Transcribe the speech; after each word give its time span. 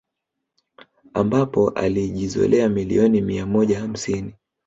Ambapo 1.13 1.69
alijizolea 1.69 2.69
milioni 2.69 3.21
mia 3.21 3.45
moja 3.45 3.79
hamsini 3.79 4.33